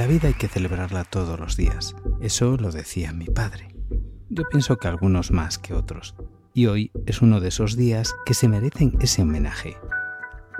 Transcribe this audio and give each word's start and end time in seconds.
La 0.00 0.06
vida 0.06 0.28
hay 0.28 0.34
que 0.34 0.48
celebrarla 0.48 1.04
todos 1.04 1.38
los 1.38 1.58
días. 1.58 1.94
Eso 2.22 2.56
lo 2.56 2.72
decía 2.72 3.12
mi 3.12 3.26
padre. 3.26 3.68
Yo 4.30 4.44
pienso 4.48 4.78
que 4.78 4.88
algunos 4.88 5.30
más 5.30 5.58
que 5.58 5.74
otros. 5.74 6.14
Y 6.54 6.68
hoy 6.68 6.90
es 7.04 7.20
uno 7.20 7.38
de 7.38 7.48
esos 7.48 7.76
días 7.76 8.14
que 8.24 8.32
se 8.32 8.48
merecen 8.48 8.96
ese 9.02 9.20
homenaje. 9.20 9.76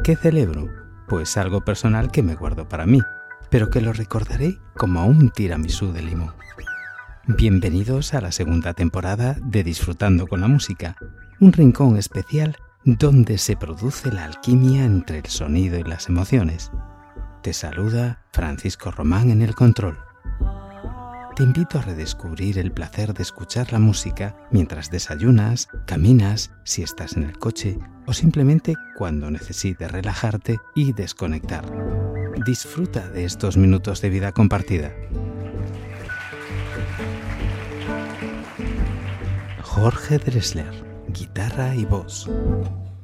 ¿Qué 0.04 0.14
celebro? 0.14 0.68
Pues 1.08 1.38
algo 1.38 1.64
personal 1.64 2.10
que 2.10 2.22
me 2.22 2.34
guardo 2.34 2.68
para 2.68 2.84
mí, 2.84 3.00
pero 3.48 3.70
que 3.70 3.80
lo 3.80 3.94
recordaré 3.94 4.58
como 4.76 5.06
un 5.06 5.30
tiramisú 5.30 5.90
de 5.90 6.02
limón. 6.02 6.34
Bienvenidos 7.26 8.12
a 8.12 8.20
la 8.20 8.32
segunda 8.32 8.74
temporada 8.74 9.38
de 9.42 9.64
Disfrutando 9.64 10.26
con 10.26 10.42
la 10.42 10.48
Música, 10.48 10.96
un 11.40 11.54
rincón 11.54 11.96
especial 11.96 12.58
donde 12.84 13.38
se 13.38 13.56
produce 13.56 14.12
la 14.12 14.26
alquimia 14.26 14.84
entre 14.84 15.20
el 15.20 15.26
sonido 15.28 15.78
y 15.78 15.84
las 15.84 16.10
emociones. 16.10 16.70
Te 17.42 17.54
saluda 17.54 18.22
Francisco 18.34 18.90
Román 18.90 19.30
en 19.30 19.40
el 19.40 19.54
control. 19.54 19.98
Te 21.34 21.42
invito 21.42 21.78
a 21.78 21.82
redescubrir 21.82 22.58
el 22.58 22.70
placer 22.70 23.14
de 23.14 23.22
escuchar 23.22 23.72
la 23.72 23.78
música 23.78 24.36
mientras 24.50 24.90
desayunas, 24.90 25.68
caminas, 25.86 26.50
si 26.64 26.82
estás 26.82 27.16
en 27.16 27.22
el 27.22 27.38
coche 27.38 27.78
o 28.06 28.12
simplemente 28.12 28.74
cuando 28.98 29.30
necesites 29.30 29.90
relajarte 29.90 30.58
y 30.74 30.92
desconectar. 30.92 31.64
Disfruta 32.44 33.08
de 33.08 33.24
estos 33.24 33.56
minutos 33.56 34.02
de 34.02 34.10
vida 34.10 34.32
compartida. 34.32 34.92
Jorge 39.62 40.18
Dressler, 40.18 40.74
guitarra 41.08 41.74
y 41.74 41.86
voz 41.86 42.28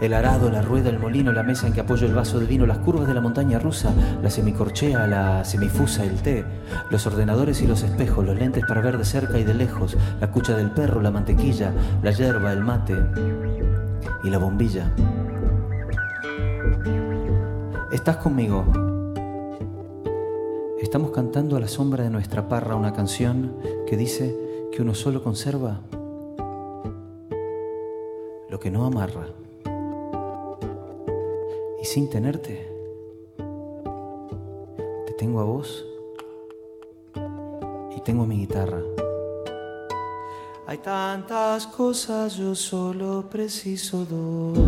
El 0.00 0.14
arado, 0.14 0.48
la 0.48 0.62
rueda, 0.62 0.90
el 0.90 1.00
molino, 1.00 1.32
la 1.32 1.42
mesa 1.42 1.66
en 1.66 1.72
que 1.72 1.80
apoyo 1.80 2.06
el 2.06 2.14
vaso 2.14 2.38
de 2.38 2.46
vino, 2.46 2.66
las 2.66 2.78
curvas 2.78 3.08
de 3.08 3.14
la 3.14 3.20
montaña 3.20 3.58
rusa, 3.58 3.92
la 4.22 4.30
semicorchea, 4.30 5.08
la 5.08 5.44
semifusa, 5.44 6.04
el 6.04 6.22
té, 6.22 6.44
los 6.88 7.04
ordenadores 7.08 7.60
y 7.62 7.66
los 7.66 7.82
espejos, 7.82 8.24
los 8.24 8.38
lentes 8.38 8.64
para 8.64 8.80
ver 8.80 8.96
de 8.96 9.04
cerca 9.04 9.40
y 9.40 9.44
de 9.44 9.54
lejos, 9.54 9.96
la 10.20 10.30
cucha 10.30 10.56
del 10.56 10.70
perro, 10.70 11.02
la 11.02 11.10
mantequilla, 11.10 11.72
la 12.00 12.12
hierba, 12.12 12.52
el 12.52 12.60
mate 12.60 12.94
y 14.22 14.30
la 14.30 14.38
bombilla. 14.38 14.94
Estás 17.90 18.18
conmigo. 18.18 18.64
Estamos 20.80 21.10
cantando 21.10 21.56
a 21.56 21.60
la 21.60 21.66
sombra 21.66 22.04
de 22.04 22.10
nuestra 22.10 22.48
parra 22.48 22.76
una 22.76 22.92
canción 22.92 23.56
que 23.88 23.96
dice 23.96 24.32
que 24.70 24.80
uno 24.80 24.94
solo 24.94 25.24
conserva 25.24 25.80
lo 28.48 28.60
que 28.60 28.70
no 28.70 28.86
amarra 28.86 29.26
sin 31.88 32.10
tenerte, 32.10 32.70
te 35.06 35.12
tengo 35.14 35.40
a 35.40 35.44
vos 35.44 35.86
y 37.96 38.00
tengo 38.02 38.26
mi 38.26 38.40
guitarra. 38.40 38.82
Hay 40.66 40.76
tantas 40.78 41.66
cosas, 41.66 42.36
yo 42.36 42.54
solo 42.54 43.24
preciso 43.30 44.04
dos. 44.04 44.58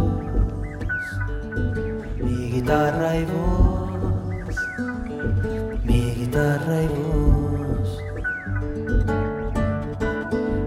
Mi 2.22 2.52
guitarra 2.52 3.14
y 3.18 3.26
vos, 3.26 4.56
mi 5.84 6.14
guitarra 6.14 6.82
y 6.82 6.88
vos. 6.88 7.98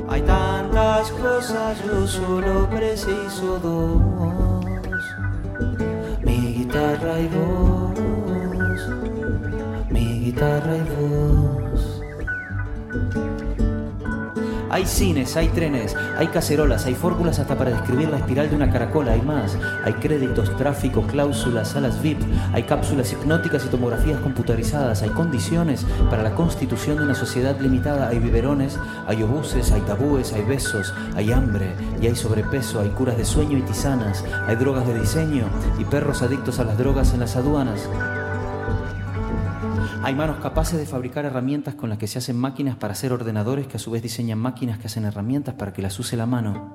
Hay 0.08 0.22
tantas 0.22 1.12
cosas, 1.14 1.84
yo 1.84 2.06
solo 2.06 2.70
preciso 2.70 3.58
dos 3.58 4.13
guitarra 6.74 7.20
y 7.20 7.28
voz, 7.28 8.90
mi 9.92 10.22
guitarra 10.22 10.76
y 10.76 10.82
voz. 10.96 12.02
Hay 14.74 14.88
cines, 14.88 15.38
hay 15.38 15.50
trenes, 15.50 15.96
hay 16.18 16.30
cacerolas, 16.30 16.88
hay 16.88 16.96
fórmulas 16.96 17.38
hasta 17.38 17.56
para 17.56 17.70
describir 17.70 18.10
la 18.10 18.18
espiral 18.18 18.50
de 18.50 18.56
una 18.56 18.72
caracola, 18.72 19.12
hay 19.12 19.22
más. 19.22 19.56
Hay 19.86 19.94
créditos, 19.94 20.58
tráfico, 20.58 21.04
cláusulas, 21.04 21.68
salas 21.68 22.02
VIP, 22.02 22.20
hay 22.54 22.64
cápsulas 22.64 23.14
hipnóticas 23.14 23.64
y 23.68 23.70
tomografías 23.70 24.20
computarizadas, 24.22 25.04
hay 25.04 25.12
condiciones 25.12 25.86
para 26.10 26.24
la 26.24 26.34
constitución 26.34 26.98
de 26.98 27.04
una 27.04 27.14
sociedad 27.14 27.56
limitada, 27.60 28.08
hay 28.08 28.18
biberones, 28.18 28.80
hay 29.06 29.22
obuses, 29.22 29.72
hay 29.72 29.82
tabúes, 29.82 30.34
hay 30.34 30.44
besos, 30.44 30.92
hay 31.16 31.32
hambre 31.32 31.76
y 32.02 32.08
hay 32.08 32.16
sobrepeso, 32.16 32.82
hay 32.82 32.90
curas 32.90 33.16
de 33.16 33.26
sueño 33.26 33.60
y 33.60 33.62
tisanas, 33.62 34.26
hay 34.48 34.56
drogas 34.56 34.88
de 34.88 35.00
diseño 35.00 35.46
y 35.78 35.84
perros 35.84 36.24
adictos 36.24 36.58
a 36.58 36.64
las 36.64 36.80
drogas 36.80 37.14
en 37.14 37.20
las 37.20 37.36
aduanas. 37.36 37.88
Hay 40.06 40.16
manos 40.16 40.42
capaces 40.42 40.78
de 40.78 40.86
fabricar 40.86 41.24
herramientas 41.24 41.76
con 41.76 41.88
las 41.88 41.98
que 41.98 42.08
se 42.08 42.18
hacen 42.18 42.38
máquinas 42.38 42.76
para 42.76 42.92
hacer 42.92 43.14
ordenadores 43.14 43.68
que 43.68 43.78
a 43.78 43.80
su 43.80 43.90
vez 43.90 44.02
diseñan 44.04 44.38
máquinas 44.38 44.78
que 44.78 44.88
hacen 44.88 45.06
herramientas 45.06 45.56
para 45.56 45.72
que 45.72 45.82
las 45.82 45.98
use 45.98 46.18
la 46.18 46.26
mano. 46.26 46.74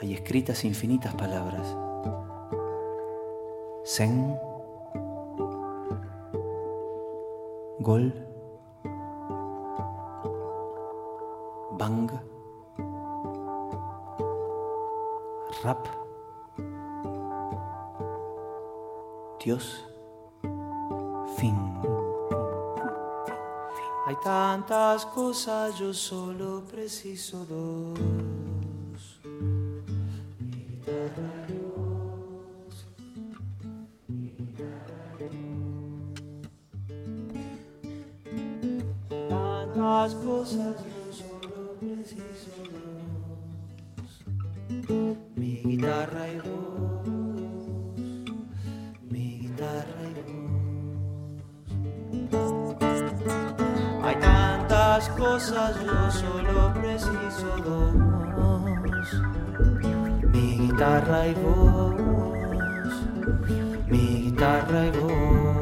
Hay 0.00 0.14
escritas 0.14 0.64
infinitas 0.64 1.12
palabras. 1.14 1.76
Zen, 3.84 4.36
Gol, 7.80 8.14
Bang, 11.76 12.08
Rap. 15.64 15.99
Dios, 19.42 19.86
fin. 21.38 21.56
Hay 24.06 24.14
tantas 24.22 25.06
cosas, 25.06 25.78
yo 25.78 25.94
solo 25.94 26.62
preciso 26.70 27.46
dos. 27.46 27.98
Tantas 39.30 40.14
cosas, 40.16 40.76
yo 40.84 41.12
solo 41.14 41.76
preciso 41.80 42.50
dos. 43.96 44.12
Mi 45.34 45.62
guitarra 45.62 46.28
y 46.28 46.49
tantas 55.00 55.08
cosas, 55.16 55.76
yo 55.84 56.10
solo 56.10 56.72
preciso 56.74 57.56
dos. 57.64 57.94
Mi 60.32 60.58
guitarra 60.58 61.28
y 61.28 61.34
voz, 61.34 61.94
mi 63.88 64.22
guitarra 64.22 64.86
y 64.86 64.90
voz. 64.90 65.59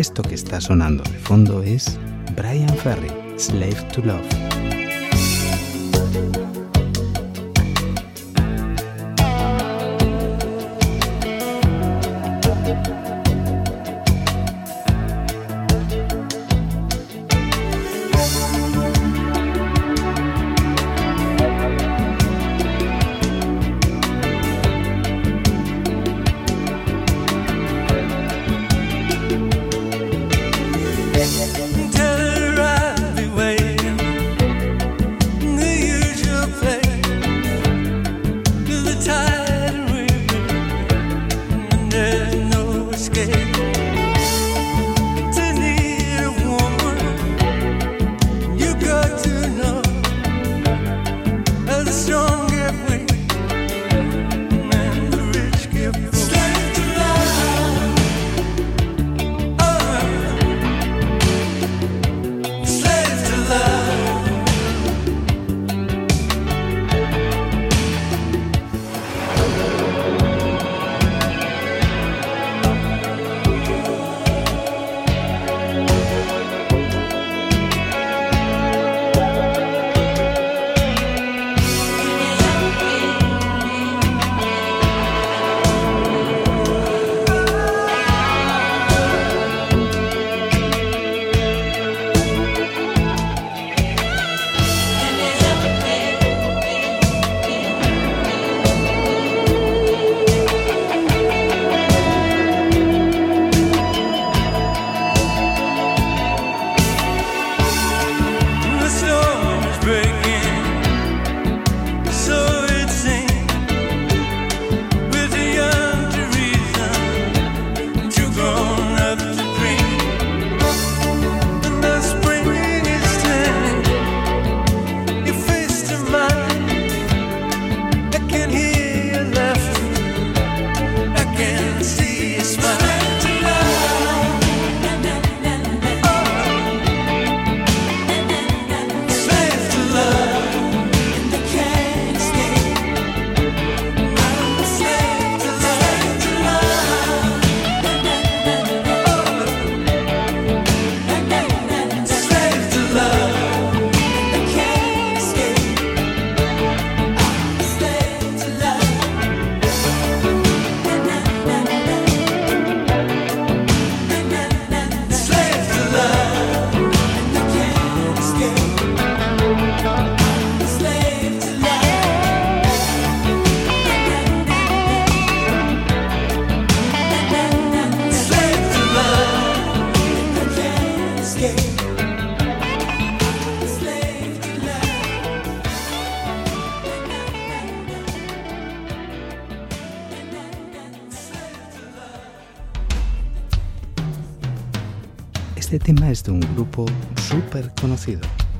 Esto 0.00 0.22
que 0.22 0.34
está 0.34 0.62
sonando 0.62 1.04
de 1.04 1.18
fondo 1.18 1.62
es 1.62 1.98
Brian 2.34 2.74
Ferry, 2.78 3.12
Slave 3.36 3.82
to 3.92 4.00
Love. 4.00 4.69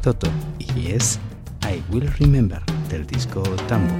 Toto, 0.02 0.28
y 0.58 0.92
es 0.92 1.18
I 1.62 1.82
Will 1.90 2.12
Remember 2.18 2.60
del 2.90 3.06
disco 3.06 3.42
Tambo. 3.68 3.94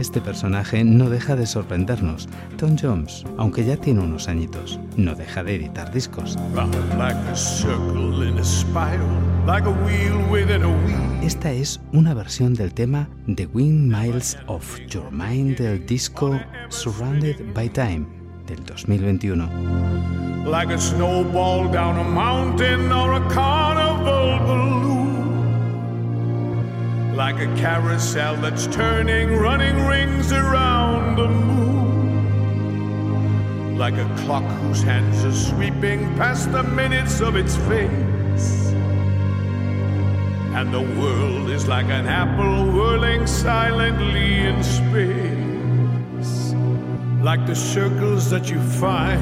Este 0.00 0.20
personaje 0.20 0.82
no 0.82 1.10
deja 1.10 1.36
de 1.36 1.46
sorprendernos. 1.46 2.28
Tom 2.56 2.76
Jones, 2.80 3.24
aunque 3.36 3.64
ya 3.64 3.76
tiene 3.76 4.00
unos 4.00 4.28
añitos, 4.28 4.80
no 4.96 5.14
deja 5.14 5.44
de 5.44 5.56
editar 5.56 5.92
discos. 5.92 6.36
Esta 11.22 11.52
es 11.52 11.80
una 11.92 12.14
versión 12.14 12.54
del 12.54 12.72
tema 12.72 13.08
The 13.34 13.46
Wing 13.46 13.88
Miles 13.88 14.38
of 14.46 14.80
Your 14.88 15.10
Mind 15.12 15.58
del 15.58 15.84
disco 15.86 16.40
Surrounded 16.68 17.54
by 17.54 17.68
Time 17.68 18.06
del 18.46 18.64
2021. 18.64 19.48
Like 27.20 27.38
a 27.38 27.54
carousel 27.54 28.34
that's 28.36 28.66
turning, 28.68 29.36
running 29.36 29.76
rings 29.86 30.32
around 30.32 31.16
the 31.16 31.28
moon. 31.28 32.56
Like 33.76 33.98
a 33.98 34.08
clock 34.20 34.44
whose 34.62 34.82
hands 34.82 35.22
are 35.26 35.34
sweeping 35.34 36.16
past 36.16 36.50
the 36.50 36.62
minutes 36.62 37.20
of 37.20 37.36
its 37.36 37.56
face. 37.68 38.72
And 40.56 40.72
the 40.72 40.80
world 40.80 41.50
is 41.50 41.68
like 41.68 41.90
an 41.90 42.06
apple 42.06 42.72
whirling 42.72 43.26
silently 43.26 44.38
in 44.48 44.62
space. 44.64 46.54
Like 47.22 47.44
the 47.46 47.54
circles 47.54 48.30
that 48.30 48.48
you 48.48 48.62
find 48.62 49.20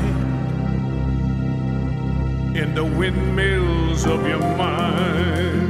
in 2.56 2.76
the 2.76 2.84
windmills 2.84 4.06
of 4.06 4.24
your 4.24 4.38
mind. 4.56 5.67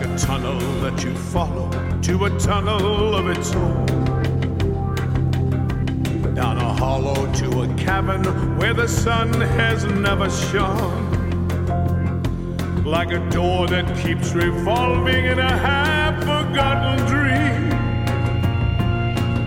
Like 0.00 0.08
a 0.08 0.18
tunnel 0.18 0.58
that 0.80 1.04
you 1.04 1.14
follow 1.14 1.70
to 2.00 2.24
a 2.24 2.38
tunnel 2.38 3.14
of 3.14 3.28
its 3.28 3.54
own. 3.54 3.86
Down 6.34 6.56
a 6.56 6.72
hollow 6.72 7.30
to 7.34 7.62
a 7.62 7.74
cavern 7.74 8.24
where 8.56 8.72
the 8.72 8.88
sun 8.88 9.32
has 9.40 9.84
never 9.84 10.30
shone. 10.30 11.10
Like 12.84 13.10
a 13.10 13.20
door 13.30 13.66
that 13.68 13.94
keeps 13.98 14.32
revolving 14.32 15.26
in 15.26 15.38
a 15.38 15.56
half 15.58 16.18
forgotten 16.20 17.06
dream. 17.06 17.70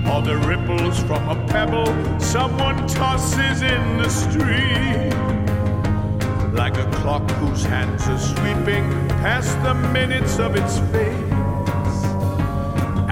Or 0.07 0.22
the 0.22 0.38
ripples 0.48 1.00
from 1.00 1.29
a 1.29 1.48
pebble 1.48 2.19
someone 2.19 2.88
tosses 2.88 3.63
in 3.63 3.98
the 3.98 4.10
stream 4.10 5.42
like 6.63 6.77
a 6.77 6.89
clock 7.01 7.29
whose 7.32 7.65
hands 7.65 8.08
are 8.08 8.17
sweeping 8.17 8.86
past 9.24 9.51
the 9.63 9.74
minutes 9.91 10.39
of 10.39 10.55
its 10.55 10.79
face. 10.93 12.03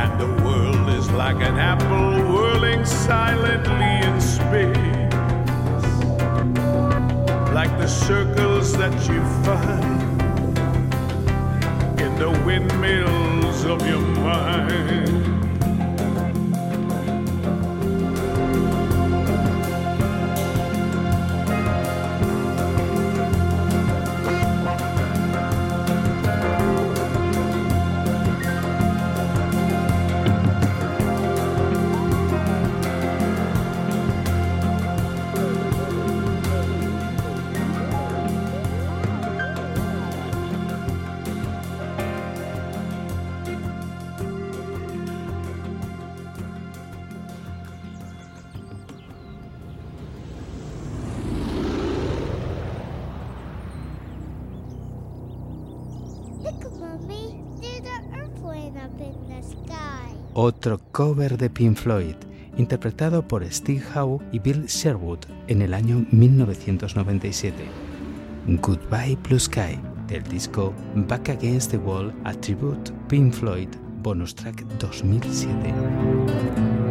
And 0.02 0.12
the 0.18 0.32
world 0.46 0.88
is 0.98 1.12
like 1.12 1.36
an 1.36 1.58
apple 1.60 2.12
whirling 2.34 2.86
silently 2.86 3.94
in 4.08 4.22
space. 4.22 5.14
Like 7.54 7.74
the 7.78 7.90
circles 7.90 8.72
that 8.78 8.96
you 9.10 9.22
find 9.46 10.22
in 12.00 12.12
the 12.24 12.32
windmills 12.46 13.66
of 13.66 13.86
your 13.86 14.00
mind. 14.00 15.21
Otro 60.34 60.80
cover 60.92 61.38
de 61.38 61.50
Pink 61.50 61.78
Floyd, 61.78 62.16
interpretado 62.58 63.28
por 63.28 63.44
Steve 63.52 63.84
Howe 63.96 64.20
y 64.32 64.40
Bill 64.40 64.66
Sherwood 64.66 65.20
en 65.48 65.62
el 65.62 65.74
año 65.74 66.06
1997. 66.12 67.56
Goodbye 68.62 69.18
Blue 69.24 69.40
Sky, 69.40 69.80
del 70.08 70.24
disco 70.24 70.74
Back 70.96 71.30
Against 71.30 71.72
the 71.72 71.78
Wall 71.78 72.14
Attribute 72.24 72.92
Pink 73.08 73.34
Floyd, 73.34 73.70
bonus 74.02 74.34
track 74.34 74.66
2007. 74.80 76.91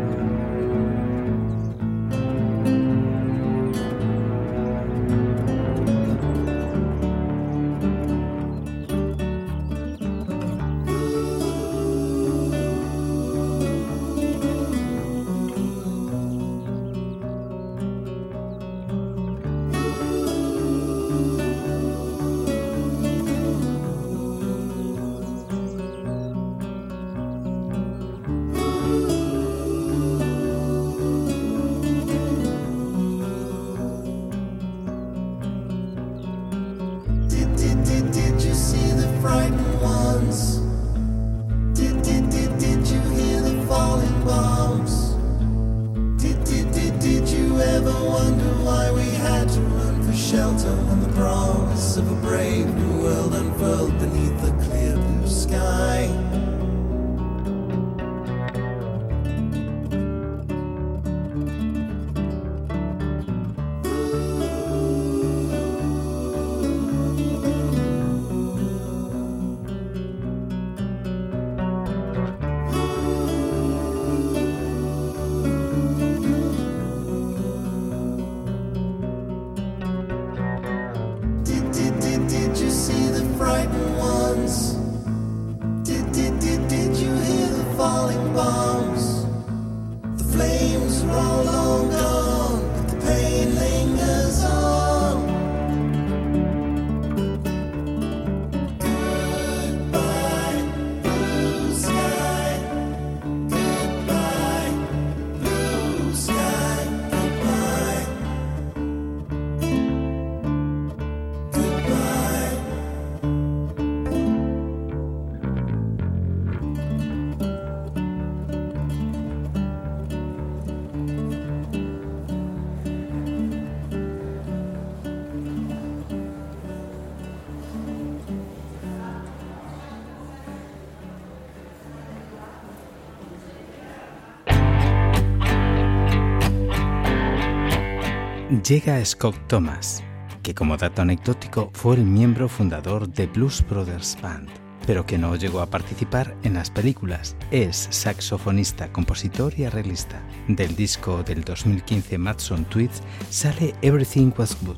Llega 138.71 139.05
Scott 139.05 139.35
Thomas, 139.49 140.01
que 140.45 140.55
como 140.55 140.77
dato 140.77 141.03
anecdótico 141.03 141.73
fue 141.75 141.97
el 141.97 142.05
miembro 142.05 142.49
fundador 142.49 143.09
de 143.09 143.27
Blues 143.27 143.65
Brothers 143.69 144.17
Band, 144.23 144.49
pero 144.87 145.05
que 145.05 145.19
no 145.19 145.35
llegó 145.35 145.59
a 145.59 145.67
participar 145.67 146.37
en 146.45 146.55
las 146.55 146.71
películas. 146.71 147.35
Es 147.51 147.89
saxofonista, 147.91 148.93
compositor 148.93 149.59
y 149.59 149.65
arreglista. 149.65 150.23
Del 150.47 150.77
disco 150.77 151.25
del 151.25 151.43
2015 151.43 152.17
Madson 152.17 152.65
Tweets 152.67 153.03
sale 153.29 153.75
Everything 153.83 154.31
Was 154.39 154.57
Good. 154.63 154.77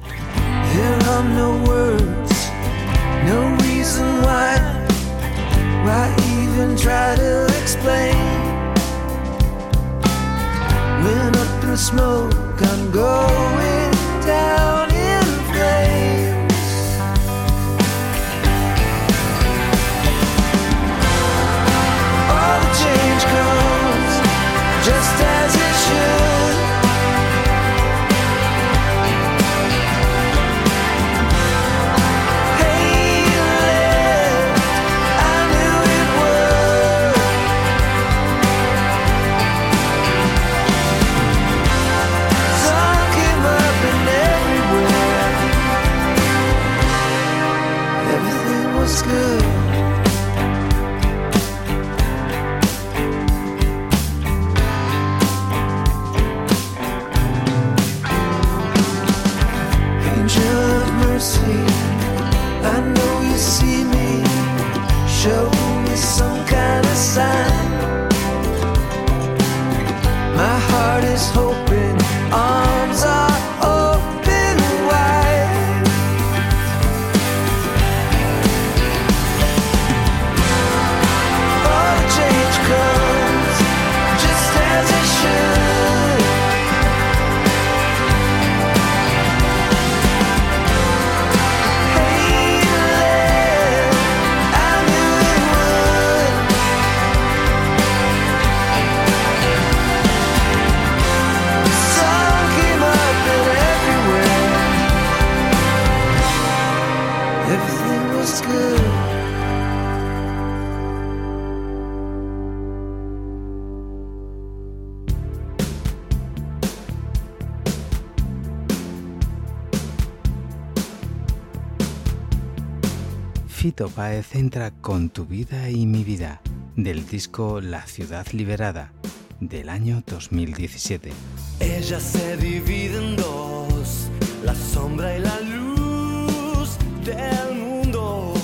Fito 123.72 123.88
Páez 123.88 124.34
entra 124.34 124.70
con 124.70 125.08
Tu 125.08 125.24
vida 125.24 125.70
y 125.70 125.86
mi 125.86 126.04
vida, 126.04 126.42
del 126.76 127.06
disco 127.06 127.62
La 127.62 127.86
ciudad 127.86 128.26
liberada, 128.32 128.92
del 129.40 129.70
año 129.70 130.02
2017. 130.06 131.10
Ella 131.58 131.98
se 131.98 132.36
divide 132.36 132.98
en 132.98 133.16
dos, 133.16 134.10
la 134.44 134.54
sombra 134.54 135.16
y 135.16 135.20
la 135.20 135.40
luz 135.40 136.76
del 137.02 137.56
mundo. 137.56 138.34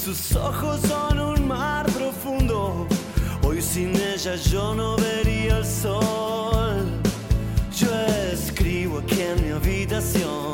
Sus 0.00 0.36
ojos 0.36 0.80
son 0.82 1.18
un 1.18 1.48
mar 1.48 1.84
profundo. 1.86 2.86
Hoy 3.42 3.60
sin 3.60 3.96
ella 3.96 4.36
yo 4.36 4.76
no 4.76 4.94
vería 4.94 5.58
el 5.58 5.66
sol. 5.66 6.86
Yo 7.76 7.92
escribo 8.32 9.00
aquí 9.00 9.22
en 9.22 9.44
mi 9.44 9.50
habitación 9.50 10.53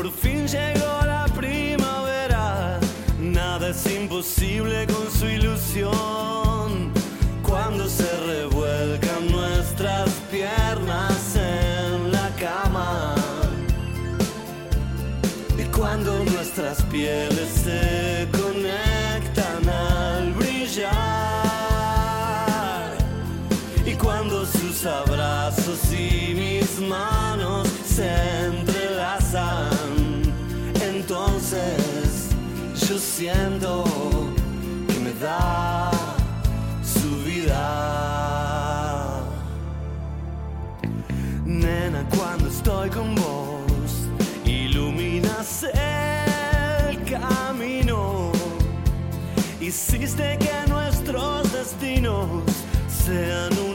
Por 0.00 0.10
fin 0.12 0.48
llegó 0.48 1.04
la 1.04 1.26
primavera, 1.36 2.80
nada 3.20 3.68
es 3.68 3.84
imposible 3.84 4.86
con 4.86 5.10
su 5.12 5.26
ilusión. 5.26 6.90
Cuando 7.46 7.86
se 7.86 8.08
revuelcan 8.26 9.30
nuestras 9.30 10.08
piernas 10.30 11.36
en 11.36 12.12
la 12.12 12.30
cama. 12.40 13.14
Y 15.58 15.64
cuando 15.64 16.24
nuestras 16.24 16.80
pieles 16.84 17.50
se 17.62 18.26
conectan 18.32 19.68
al 19.68 20.32
brillar. 20.32 20.88
Y 23.84 23.92
cuando 23.96 24.46
sus 24.46 24.86
abrazos 24.86 25.92
y 25.92 26.32
mis 26.34 26.80
manos 26.88 27.68
se 27.84 28.29
yo 32.90 32.98
siento 32.98 33.84
que 34.88 34.98
me 34.98 35.12
da 35.24 35.92
su 36.82 37.22
vida. 37.24 37.62
Nena, 41.44 42.04
cuando 42.16 42.48
estoy 42.48 42.90
con 42.90 43.14
vos, 43.14 44.08
iluminas 44.44 45.66
el 45.72 47.04
camino. 47.04 48.32
Hiciste 49.60 50.36
que 50.38 50.66
nuestros 50.68 51.52
destinos 51.52 52.42
sean 52.88 53.52
uno 53.56 53.69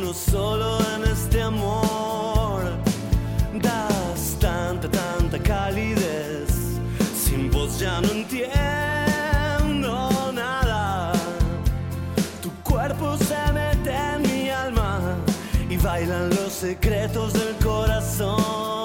secretos 16.66 17.32
del 17.34 17.56
corazón. 17.64 18.85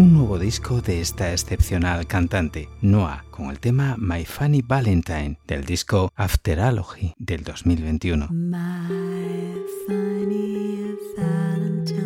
un 0.00 0.14
nuevo 0.14 0.38
disco 0.38 0.80
de 0.80 1.02
esta 1.02 1.30
excepcional 1.30 2.06
cantante, 2.06 2.70
Noah, 2.80 3.26
con 3.30 3.50
el 3.50 3.60
tema 3.60 3.96
My 3.98 4.24
Funny 4.24 4.62
Valentine 4.62 5.38
del 5.46 5.66
disco 5.66 6.10
Afterology 6.16 7.12
del 7.18 7.44
2021. 7.44 8.28
My 8.30 9.54
funny 9.86 10.96
Valentine, 11.18 12.02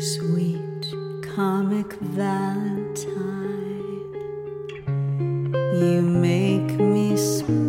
sweet 0.00 0.96
comic 1.36 1.98
Valentine, 2.16 3.12
you 5.74 6.00
make 6.00 6.74
me 6.78 7.14
smile. 7.18 7.67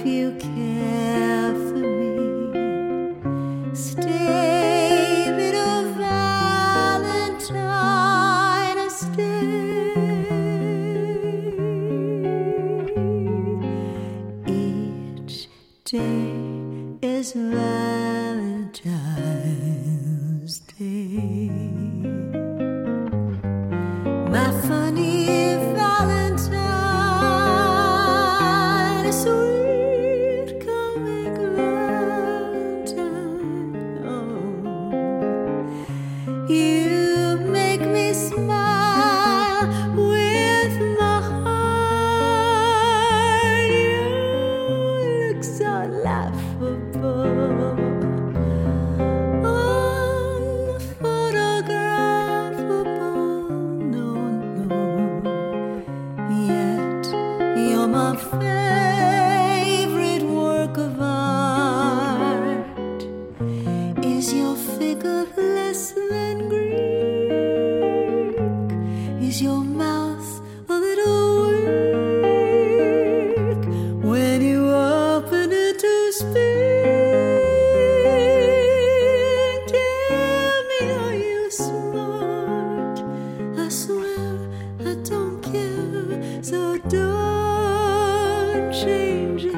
if 0.00 0.06
you 0.06 0.32
can. 0.40 0.69
change 88.80 89.49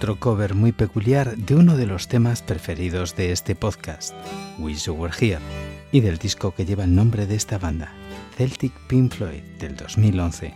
otro 0.00 0.18
cover 0.18 0.54
muy 0.54 0.72
peculiar 0.72 1.36
de 1.36 1.54
uno 1.54 1.76
de 1.76 1.84
los 1.84 2.08
temas 2.08 2.40
preferidos 2.40 3.16
de 3.16 3.32
este 3.32 3.54
podcast, 3.54 4.14
Wish 4.58 4.86
You 4.86 4.94
Were 4.94 5.12
Here, 5.14 5.42
y 5.92 6.00
del 6.00 6.16
disco 6.16 6.54
que 6.54 6.64
lleva 6.64 6.84
el 6.84 6.94
nombre 6.94 7.26
de 7.26 7.34
esta 7.34 7.58
banda, 7.58 7.92
Celtic 8.34 8.72
Pink 8.88 9.12
Floyd 9.12 9.42
del 9.58 9.76
2011. 9.76 10.54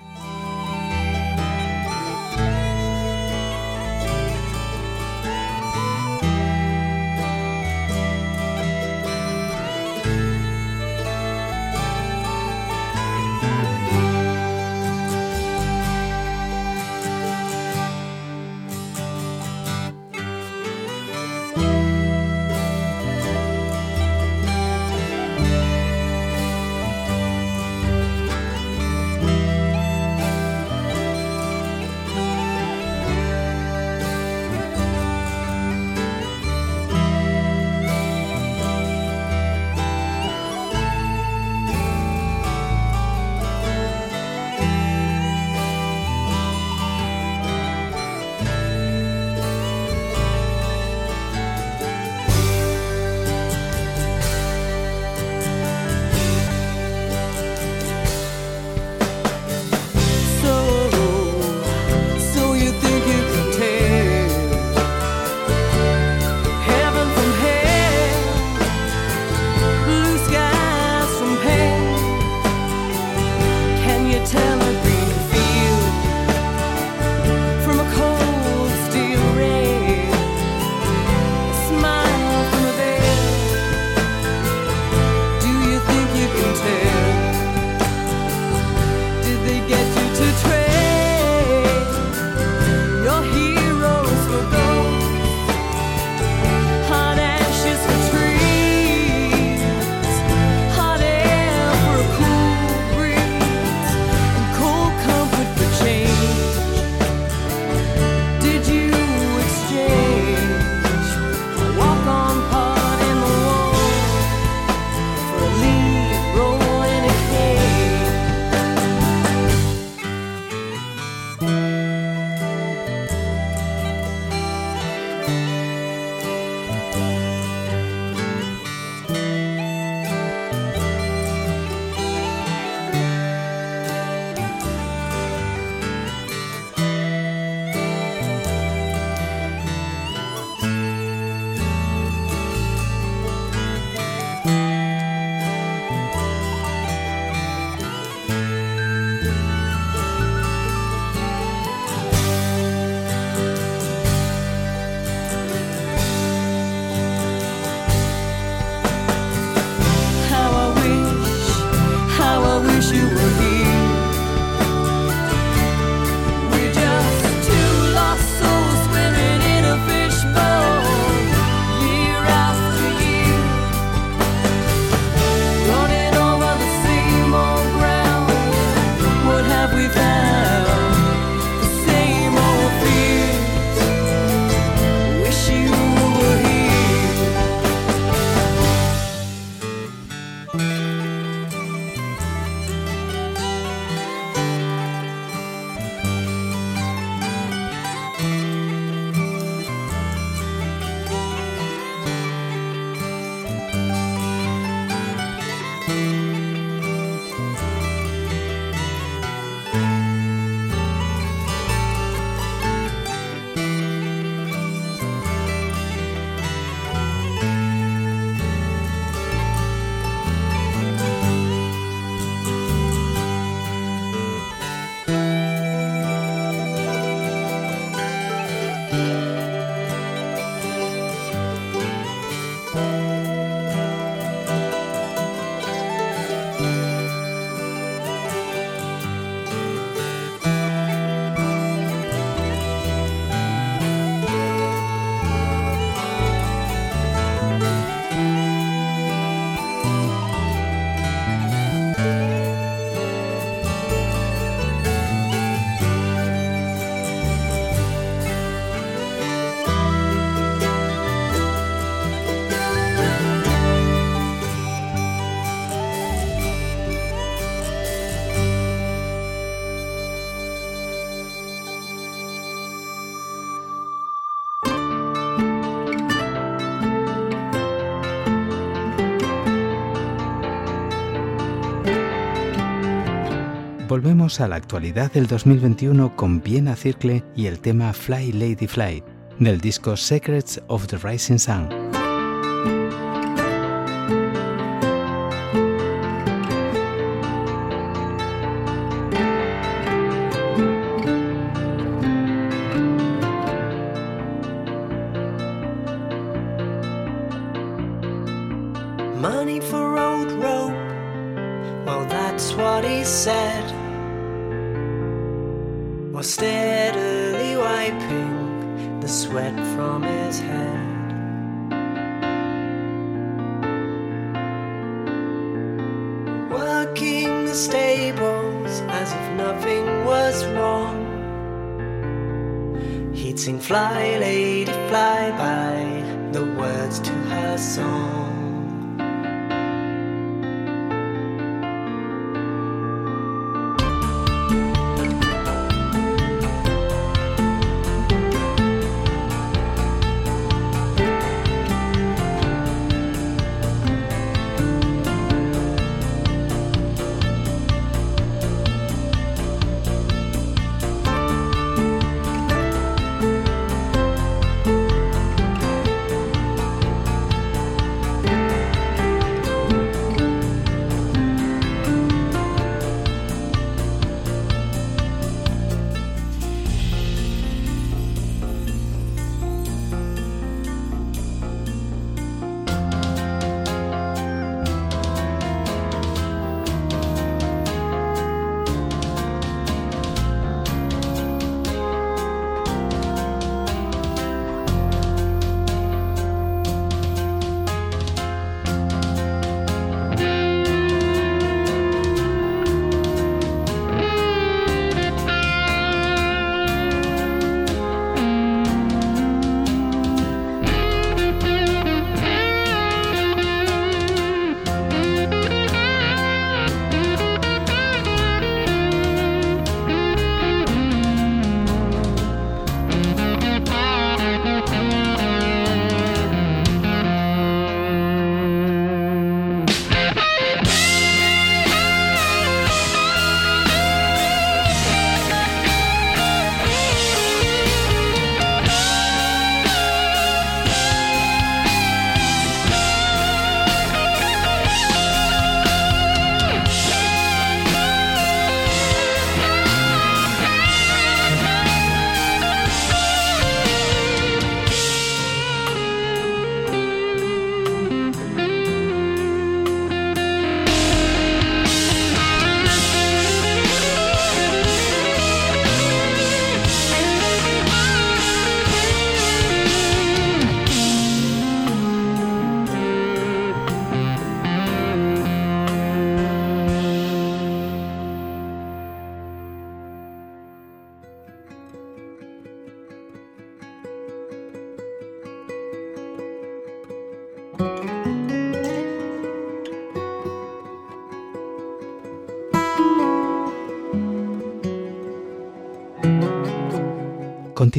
Volvemos 283.94 284.40
a 284.40 284.48
la 284.48 284.56
actualidad 284.56 285.12
del 285.12 285.28
2021 285.28 286.16
con 286.16 286.42
Viena 286.42 286.74
Circle 286.74 287.22
y 287.36 287.46
el 287.46 287.60
tema 287.60 287.92
Fly 287.92 288.32
Lady 288.32 288.66
Fly 288.66 289.04
del 289.38 289.60
disco 289.60 289.96
Secrets 289.96 290.60
of 290.66 290.88
the 290.88 290.96
Rising 290.96 291.38
Sun. 291.38 291.83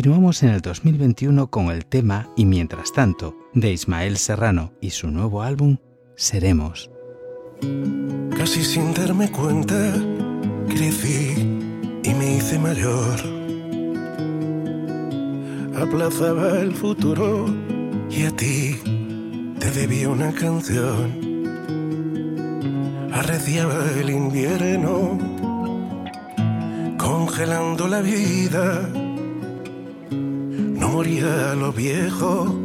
Continuamos 0.06 0.44
en 0.44 0.50
el 0.50 0.62
2021 0.62 1.48
con 1.48 1.72
el 1.72 1.88
tema 1.88 2.30
Y 2.36 2.46
mientras 2.46 2.94
tanto 2.94 3.36
de 3.56 3.72
Ismael 3.72 4.18
Serrano 4.18 4.72
y 4.80 4.92
su 4.92 5.10
nuevo 5.10 5.42
álbum 5.42 5.78
Seremos. 6.16 6.92
Casi 8.38 8.64
sin 8.64 8.94
darme 8.94 9.32
cuenta, 9.32 9.96
crecí 10.70 11.58
y 12.04 12.14
me 12.14 12.36
hice 12.36 12.60
mayor. 12.60 13.20
Aplazaba 15.76 16.60
el 16.60 16.76
futuro 16.76 17.48
y 18.12 18.26
a 18.26 18.30
ti 18.30 18.76
te 19.58 19.72
debía 19.72 20.10
una 20.10 20.32
canción. 20.34 21.20
Arreciaba 23.12 23.84
el 24.00 24.12
invierno, 24.12 25.18
congelando 26.96 27.88
la 27.88 28.02
vida. 28.02 28.88
Moría 30.96 31.54
lo 31.56 31.74
viejo, 31.74 32.56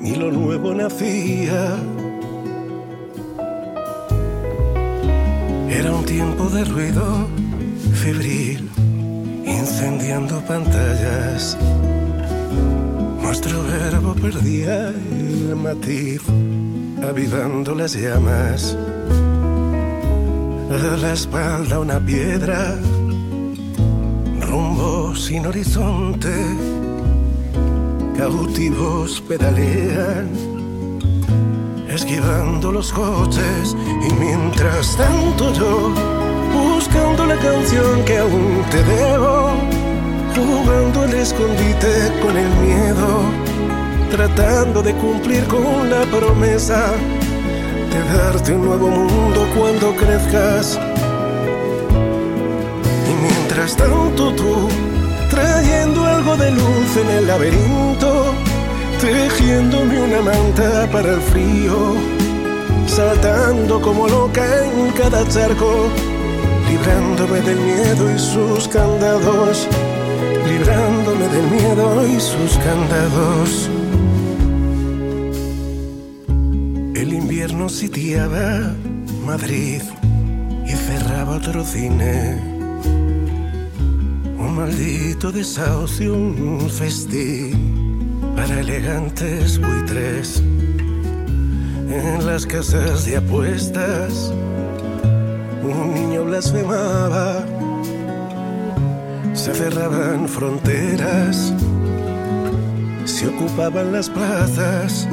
ni 0.00 0.14
lo 0.16 0.32
nuevo 0.32 0.72
nacía. 0.72 1.76
Era 5.68 5.92
un 5.92 6.04
tiempo 6.06 6.48
de 6.48 6.64
ruido 6.64 7.04
febril, 7.92 8.66
incendiando 9.44 10.40
pantallas. 10.46 11.58
Nuestro 13.20 13.62
verbo 13.64 14.14
perdía 14.14 14.88
el 14.88 15.54
matiz, 15.54 16.22
avivando 17.06 17.74
las 17.74 17.92
llamas. 17.94 18.74
A 20.70 20.96
la 20.96 21.12
espalda 21.12 21.78
una 21.78 22.00
piedra, 22.00 22.74
rumbo 24.48 24.97
sin 25.18 25.46
horizonte. 25.46 26.32
Cautivos 28.16 29.20
pedalean 29.20 30.30
esquivando 31.88 32.70
los 32.70 32.92
coches 32.92 33.76
y 34.08 34.12
mientras 34.14 34.96
tanto 34.96 35.52
yo 35.52 35.92
buscando 36.54 37.26
la 37.26 37.36
canción 37.36 38.04
que 38.04 38.18
aún 38.18 38.62
te 38.70 38.82
debo, 38.84 39.50
jugando 40.36 41.04
el 41.04 41.14
escondite 41.14 42.12
con 42.22 42.36
el 42.36 42.50
miedo, 42.66 43.22
tratando 44.10 44.82
de 44.82 44.94
cumplir 44.94 45.44
con 45.46 45.90
la 45.90 46.02
promesa 46.06 46.92
de 47.90 48.18
darte 48.18 48.52
un 48.52 48.64
nuevo 48.64 48.88
mundo 48.88 49.46
cuando 49.56 49.94
crezcas. 49.96 50.78
Y 53.10 53.22
mientras 53.22 53.76
tanto 53.76 54.32
tú 54.34 54.68
trayendo 55.38 56.04
algo 56.04 56.36
de 56.36 56.50
luz 56.50 56.96
en 56.96 57.08
el 57.10 57.26
laberinto, 57.26 58.34
tejiéndome 59.00 60.00
una 60.00 60.20
manta 60.22 60.88
para 60.90 61.14
el 61.14 61.20
frío, 61.20 61.94
saltando 62.86 63.80
como 63.80 64.08
loca 64.08 64.44
en 64.64 64.90
cada 64.92 65.26
charco, 65.28 65.88
librándome 66.68 67.40
del 67.40 67.60
miedo 67.60 68.14
y 68.14 68.18
sus 68.18 68.68
candados, 68.68 69.68
librándome 70.48 71.28
del 71.28 71.46
miedo 71.56 72.06
y 72.06 72.20
sus 72.20 72.52
candados. 72.66 73.70
El 76.94 77.12
invierno 77.12 77.68
sitiaba 77.68 78.74
Madrid 79.24 79.82
y 80.66 80.72
cerraba 80.72 81.36
otro 81.36 81.64
cine. 81.64 82.57
Maldito 84.58 85.30
desahucio, 85.30 86.14
un 86.14 86.68
festín 86.68 88.18
para 88.34 88.58
elegantes 88.58 89.56
buitres. 89.56 90.42
En 91.88 92.26
las 92.26 92.44
casas 92.44 93.06
de 93.06 93.18
apuestas, 93.18 94.34
un 95.62 95.94
niño 95.94 96.24
blasfemaba. 96.24 97.46
Se 99.32 99.54
cerraban 99.54 100.28
fronteras, 100.28 101.54
se 103.04 103.28
ocupaban 103.28 103.92
las 103.92 104.10
plazas. 104.10 105.08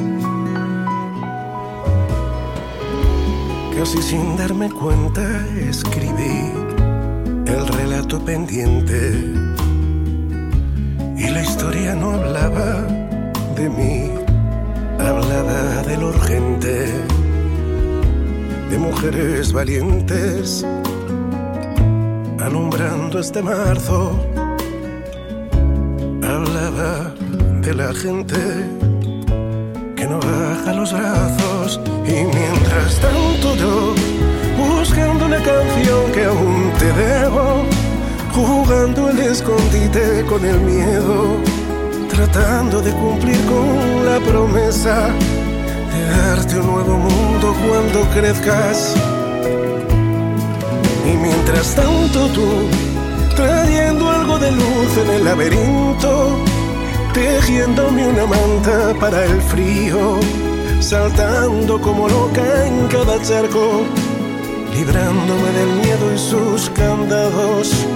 Casi 3.78 4.02
sin 4.02 4.36
darme 4.36 4.68
cuenta 4.70 5.22
escribí 5.70 6.50
el 7.46 7.85
pendiente. 8.14 9.34
Y 11.16 11.28
la 11.28 11.42
historia 11.42 11.94
no 11.94 12.12
hablaba 12.12 12.82
de 13.56 13.68
mí, 13.68 14.10
hablaba 14.98 15.82
de 15.82 15.96
lo 15.96 16.08
urgente, 16.08 16.86
de 18.70 18.78
mujeres 18.78 19.52
valientes 19.52 20.64
alumbrando 22.40 23.18
este 23.18 23.42
marzo, 23.42 24.24
hablaba 26.22 27.12
de 27.60 27.74
la 27.74 27.92
gente 27.92 28.38
que 29.96 30.06
no 30.06 30.20
baja 30.20 30.72
los 30.74 30.92
brazos. 30.92 31.80
Y 32.06 32.12
mientras 32.12 33.00
tanto 33.00 33.56
yo 33.56 33.94
buscando 34.56 35.26
una 35.26 35.42
canción 35.42 36.12
que 36.12 36.24
aún 36.24 36.72
te 36.78 36.92
debo 36.92 37.75
jugando 38.44 39.10
el 39.10 39.18
escondite 39.20 40.24
con 40.26 40.44
el 40.44 40.60
miedo 40.60 41.40
tratando 42.08 42.80
de 42.80 42.92
cumplir 42.92 43.36
con 43.44 44.06
la 44.06 44.18
promesa 44.20 45.08
de 45.92 46.16
darte 46.16 46.58
un 46.58 46.66
nuevo 46.66 46.96
mundo 46.96 47.54
cuando 47.66 48.00
crezcas. 48.14 48.94
Y 51.04 51.16
mientras 51.16 51.74
tanto 51.74 52.26
tú 52.28 52.48
trayendo 53.34 54.10
algo 54.10 54.38
de 54.38 54.50
luz 54.50 54.96
en 55.02 55.10
el 55.10 55.24
laberinto 55.24 56.42
tejiéndome 57.12 58.08
una 58.08 58.26
manta 58.26 58.94
para 59.00 59.24
el 59.24 59.40
frío, 59.40 60.18
saltando 60.80 61.80
como 61.80 62.08
loca 62.08 62.66
en 62.66 62.86
cada 62.88 63.20
charco, 63.22 63.84
librándome 64.74 65.50
del 65.58 65.72
miedo 65.82 66.14
y 66.14 66.18
sus 66.18 66.68
candados, 66.70 67.86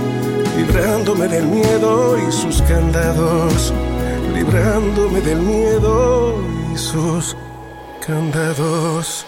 librándome 0.60 1.26
del 1.26 1.46
miedo 1.46 2.18
y 2.18 2.30
sus 2.30 2.60
candados, 2.62 3.72
librándome 4.34 5.20
del 5.22 5.40
miedo 5.40 6.34
y 6.74 6.76
sus 6.76 7.34
candados. 8.06 9.24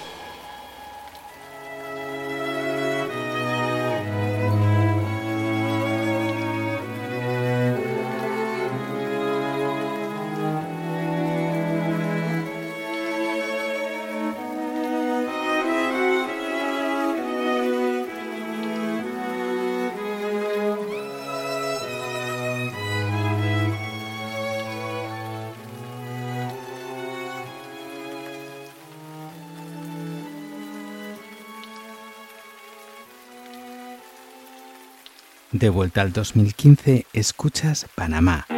De 35.62 35.70
vuelta 35.70 36.00
al 36.00 36.12
2015, 36.12 37.06
escuchas 37.12 37.86
Panamá. 37.94 38.48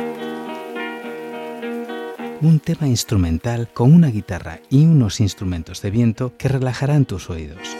Un 2.40 2.60
tema 2.60 2.86
instrumental 2.86 3.68
con 3.74 3.92
una 3.92 4.08
guitarra 4.08 4.60
y 4.70 4.86
unos 4.86 5.20
instrumentos 5.20 5.82
de 5.82 5.90
viento 5.90 6.34
que 6.38 6.48
relajarán 6.48 7.04
tus 7.04 7.28
oídos. 7.28 7.76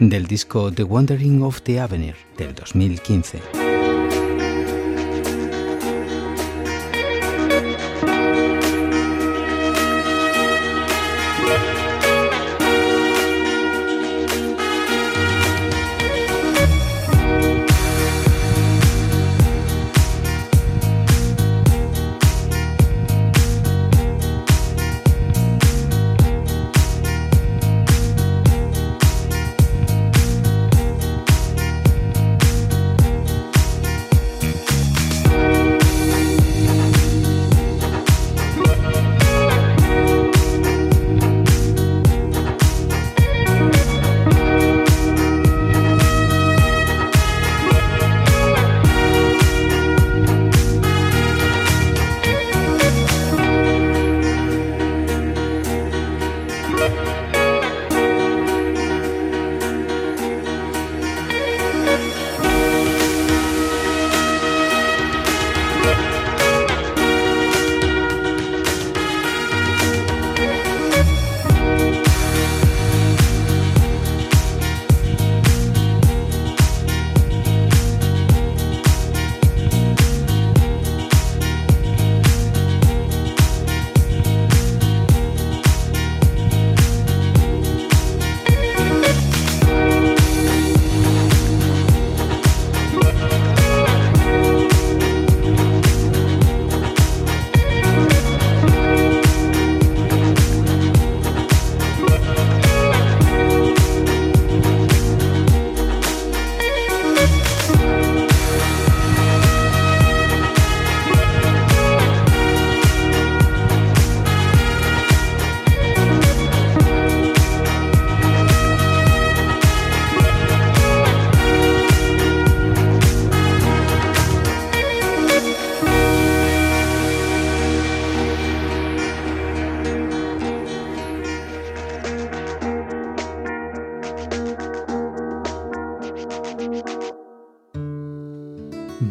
Del 0.00 0.26
disco 0.26 0.70
The 0.70 0.84
Wandering 0.84 1.42
of 1.42 1.62
the 1.62 1.80
Avenue 1.80 2.14
del 2.36 2.54
2015. 2.54 3.77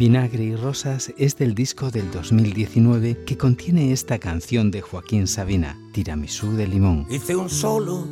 Vinagre 0.08 0.42
y 0.42 0.56
Rosas 0.56 1.14
es 1.18 1.36
del 1.36 1.54
disco 1.54 1.92
del 1.92 2.10
2019 2.12 3.26
que 3.26 3.38
contiene 3.38 3.92
esta 3.92 4.20
canción 4.20 4.72
de 4.72 4.80
Joaquín 4.80 5.28
Sabina, 5.28 5.78
Tiramisú 5.92 6.54
de 6.54 6.66
limón. 6.66 7.06
Hice 7.10 7.36
un 7.36 7.50
solo 7.50 8.08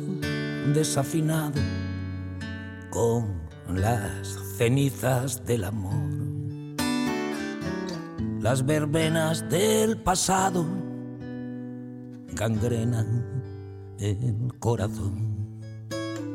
desafinado 0.74 1.58
con 2.90 3.40
las 3.74 4.28
cenizas 4.58 5.46
del 5.46 5.64
amor. 5.64 5.94
Las 8.42 8.66
verbenas 8.66 9.48
del 9.48 9.96
pasado 9.96 10.66
gangrenan 12.34 13.24
el 13.98 14.52
corazón. 14.58 15.56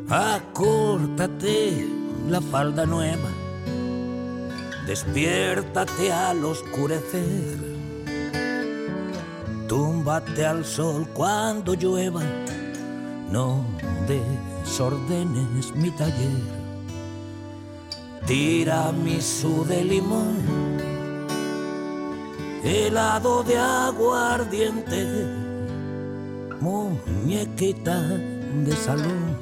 Acórtate 0.10 1.88
la 2.28 2.42
falda 2.42 2.88
nueva, 2.88 3.30
despiértate 4.92 6.12
al 6.12 6.44
oscurecer. 6.44 7.58
Túmbate 9.66 10.46
al 10.46 10.66
sol 10.66 11.08
cuando 11.14 11.76
llueva, 11.76 12.24
no 13.32 13.64
desordenes 14.12 15.74
mi 15.76 15.92
taller. 15.92 16.44
Tiramisú 18.28 19.64
de 19.64 19.82
limón, 19.86 20.36
helado 22.62 23.44
de 23.44 23.58
aguardiente, 23.58 25.02
muñequita 26.60 27.98
de 28.66 28.76
salón, 28.76 29.38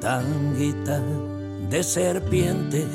tanguita 0.00 1.02
de 1.68 1.82
serpiente. 1.82 2.86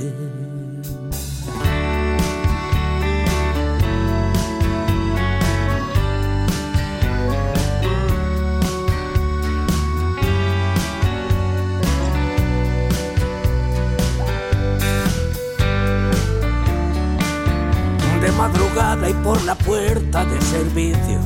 Y 18.94 19.14
por 19.24 19.42
la 19.44 19.56
puerta 19.56 20.26
de 20.26 20.42
servicio 20.42 21.20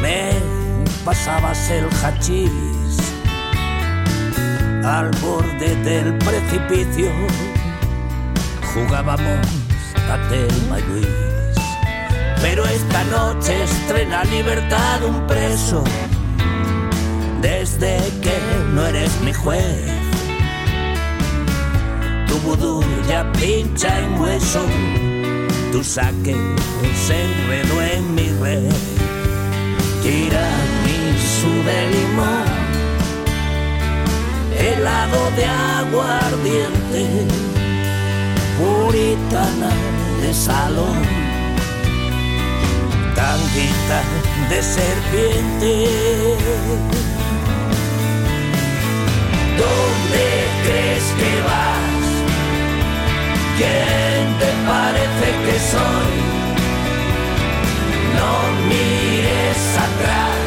me 0.00 0.30
pasabas 1.04 1.68
el 1.70 1.86
hachís 2.02 2.98
al 4.84 5.10
borde 5.20 5.74
del 5.82 6.16
precipicio. 6.18 7.10
Jugábamos 8.72 9.46
a 10.08 10.28
Telma 10.28 10.78
y 10.78 10.82
Luis 10.82 11.08
pero 12.40 12.64
esta 12.64 13.02
noche 13.04 13.64
estrena 13.64 14.22
libertad 14.24 15.02
un 15.04 15.26
preso. 15.26 15.82
Desde 17.40 17.98
que 18.22 18.38
no 18.72 18.86
eres 18.86 19.20
mi 19.22 19.32
juez 19.32 19.90
tu 22.28 22.38
vudú 22.38 22.84
ya 23.08 23.30
pincha 23.32 23.98
en 23.98 24.20
hueso 24.20 24.64
tu 25.74 25.82
saque 25.82 26.36
se 27.04 27.24
enredó 27.24 27.82
en 27.82 28.14
mi 28.14 28.28
red 28.40 28.70
tiramisú 30.04 31.52
de 31.68 31.78
limón, 31.94 32.46
helado 34.56 35.20
de 35.34 35.46
aguardiente, 35.46 37.26
puritana 38.56 39.72
de 40.22 40.32
salón, 40.32 41.02
tanguita 43.16 44.00
de 44.50 44.62
serpiente. 44.62 45.88
¿Dónde 49.58 50.24
crees 50.62 51.06
que 51.18 51.42
vas? 51.48 51.93
¿Quién 53.56 54.38
te 54.40 54.50
parece 54.66 55.28
que 55.46 55.56
soy? 55.72 56.12
No 58.18 58.32
mires 58.68 59.62
atrás, 59.86 60.40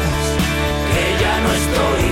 que 0.90 1.04
ya 1.22 1.34
no 1.44 1.50
estoy. 1.62 2.04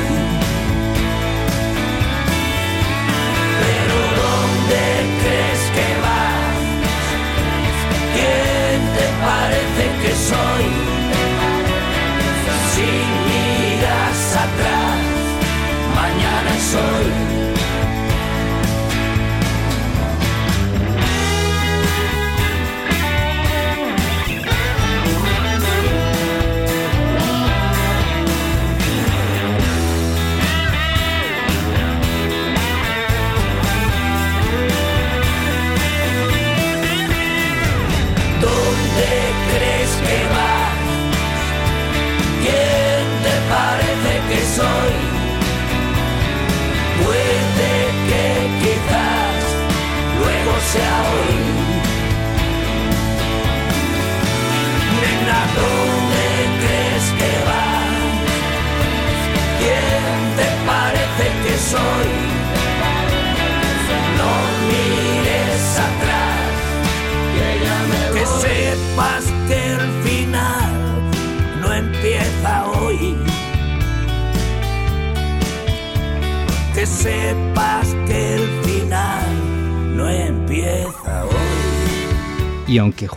Pero 3.63 3.97
¿dónde 4.23 4.85
crees 5.21 5.63
que 5.77 5.89
vas? 6.05 6.57
¿Quién 8.15 8.79
te 8.97 9.07
parece 9.27 9.85
que 10.03 10.13
soy? 10.31 10.67
Si 12.73 12.89
miras 13.29 14.21
atrás, 14.47 15.01
mañana 15.95 16.53
soy. 16.73 17.36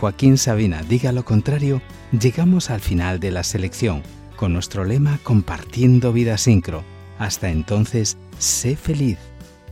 Joaquín 0.00 0.38
Sabina 0.38 0.82
diga 0.82 1.12
lo 1.12 1.26
contrario, 1.26 1.82
llegamos 2.18 2.70
al 2.70 2.80
final 2.80 3.20
de 3.20 3.30
la 3.30 3.44
selección, 3.44 4.02
con 4.34 4.54
nuestro 4.54 4.86
lema 4.86 5.20
Compartiendo 5.22 6.10
Vida 6.14 6.38
Sincro. 6.38 6.82
Hasta 7.18 7.50
entonces, 7.50 8.16
sé 8.38 8.76
feliz. 8.76 9.18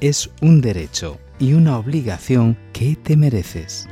Es 0.00 0.30
un 0.42 0.60
derecho 0.60 1.18
y 1.38 1.54
una 1.54 1.78
obligación 1.78 2.58
que 2.74 2.94
te 2.94 3.16
mereces. 3.16 3.88